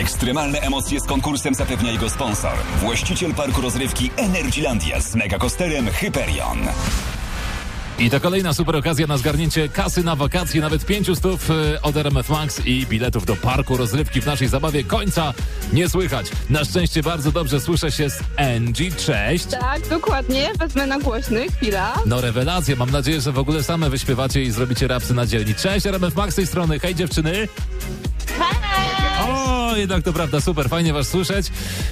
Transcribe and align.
Ekstremalne 0.00 0.60
emocje 0.60 1.00
z 1.00 1.04
konkursem 1.04 1.54
zapewnia 1.54 1.92
jego 1.92 2.10
sponsor. 2.10 2.52
Właściciel 2.80 3.34
parku 3.34 3.60
rozrywki 3.60 4.10
Energylandia 4.16 5.00
z 5.00 5.14
megakosterem 5.14 5.90
Hyperion. 5.90 6.58
I 7.98 8.10
to 8.10 8.20
kolejna 8.20 8.54
super 8.54 8.76
okazja 8.76 9.06
na 9.06 9.18
zgarnięcie 9.18 9.68
kasy 9.68 10.04
na 10.04 10.16
wakacje, 10.16 10.60
nawet 10.60 10.86
500 10.86 11.18
stów 11.18 11.50
y, 11.50 11.80
od 11.82 11.96
RMF 11.96 12.28
Max 12.28 12.66
i 12.66 12.86
biletów 12.86 13.26
do 13.26 13.36
parku 13.36 13.76
rozrywki 13.76 14.20
w 14.20 14.26
naszej 14.26 14.48
zabawie 14.48 14.84
końca 14.84 15.34
nie 15.72 15.88
słychać. 15.88 16.26
Na 16.50 16.64
szczęście 16.64 17.02
bardzo 17.02 17.32
dobrze 17.32 17.60
słyszę 17.60 17.92
się 17.92 18.10
z 18.10 18.20
Angie. 18.36 18.92
Cześć. 18.92 19.44
Tak, 19.46 19.88
dokładnie. 19.88 20.50
Wezmę 20.58 20.86
na 20.86 20.98
głośny. 20.98 21.48
Chwila. 21.48 21.94
No 22.06 22.20
rewelacja, 22.20 22.76
mam 22.76 22.90
nadzieję, 22.90 23.20
że 23.20 23.32
w 23.32 23.38
ogóle 23.38 23.62
same 23.62 23.90
wyśpiewacie 23.90 24.42
i 24.42 24.50
zrobicie 24.50 24.88
rapsy 24.88 25.14
na 25.14 25.26
dzielni. 25.26 25.54
Cześć, 25.54 25.86
RMF 25.86 26.16
Max 26.16 26.32
z 26.32 26.36
tej 26.36 26.46
strony. 26.46 26.80
Hej 26.80 26.94
dziewczyny. 26.94 27.48
O, 29.70 29.76
jednak 29.76 30.02
to 30.04 30.12
prawda, 30.12 30.40
super, 30.40 30.68
fajnie 30.68 30.92
was 30.92 31.08
słyszeć. 31.08 31.46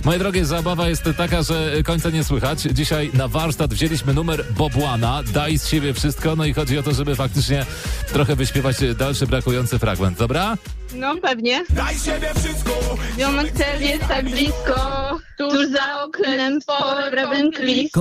Moje 0.05 0.19
drogie, 0.19 0.45
zabawa 0.47 0.89
jest 0.89 1.03
taka, 1.17 1.43
że 1.43 1.83
końca 1.85 2.11
nie 2.11 2.25
słychać. 2.25 2.61
Dzisiaj 2.63 3.11
na 3.15 3.29
warsztat 3.29 3.75
wzięliśmy 3.75 4.15
numer 4.15 4.45
Bobłana, 4.57 5.23
daj 5.33 5.59
z 5.59 5.69
siebie 5.69 5.95
wszystko, 5.95 6.37
no 6.37 6.45
i 6.45 6.55
chodzi 6.55 6.79
o 6.79 6.83
to, 6.83 6.93
żeby 6.95 7.17
faktycznie 7.17 7.67
trochę 8.13 8.37
wyśpiewać 8.37 8.77
dalszy 8.99 9.27
brakujący 9.27 9.79
fragment, 9.79 10.19
dobra? 10.19 10.57
No 10.95 11.15
pewnie. 11.23 11.65
Daj 11.71 11.99
siebie 11.99 12.31
wszystko! 12.37 12.71
Ziomek 13.19 13.53
cel 13.53 13.83
jest 13.83 14.09
tak 14.09 14.25
blisko, 14.31 15.19
tuż 15.39 15.69
za 15.73 16.03
oknem 16.05 16.61
spore 16.63 17.27
wędlisko. 17.29 18.01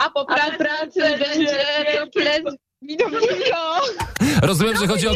A 0.00 0.10
po 0.10 0.20
pra- 0.24 0.56
pracy 0.58 1.00
będzie 1.18 1.56
to 1.98 2.06
ples 2.20 2.42
widowisko. 2.82 3.77
Rozumiem, 4.42 4.76
że 4.76 4.86
chodzi 4.86 5.08
o... 5.08 5.12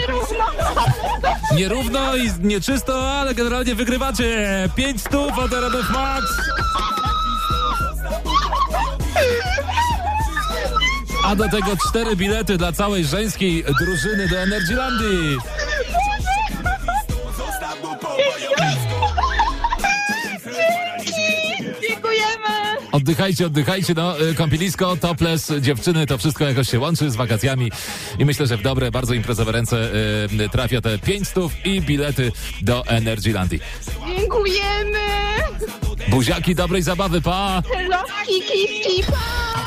Nierówno 1.54 2.16
i 2.16 2.30
nieczysto, 2.40 3.10
ale 3.12 3.34
generalnie 3.34 3.74
wygrywacie. 3.74 4.68
5 4.76 5.00
stów 5.00 5.38
od 5.38 5.52
RMF 5.52 5.90
Max. 5.90 6.24
A 11.24 11.36
do 11.36 11.48
tego 11.48 11.76
cztery 11.88 12.16
bilety 12.16 12.56
dla 12.58 12.72
całej 12.72 13.04
żeńskiej 13.04 13.64
drużyny 13.78 14.28
do 14.28 14.38
Energylandii. 14.38 15.38
Oddychajcie, 22.92 23.46
oddychajcie, 23.46 23.94
no 23.94 24.20
y, 24.22 24.34
kąpielisko, 24.34 24.96
topless, 24.96 25.52
dziewczyny, 25.60 26.06
to 26.06 26.18
wszystko 26.18 26.44
jakoś 26.44 26.68
się 26.68 26.78
łączy 26.78 27.10
z 27.10 27.16
wakacjami 27.16 27.70
i 28.18 28.24
myślę, 28.24 28.46
że 28.46 28.56
w 28.56 28.62
dobre, 28.62 28.90
bardzo 28.90 29.14
imprezowe 29.14 29.52
ręce 29.52 29.90
y, 30.44 30.48
trafia 30.48 30.80
te 30.80 30.98
5 30.98 31.28
stów 31.28 31.66
i 31.66 31.80
bilety 31.80 32.32
do 32.62 32.86
Energylandii. 32.86 33.60
Dziękujemy. 34.18 34.98
Buziaki, 36.08 36.54
dobrej 36.54 36.82
zabawy, 36.82 37.20
pa! 37.20 37.62
Hello, 37.74 37.98
kiki, 38.26 39.02
pa. 39.10 39.61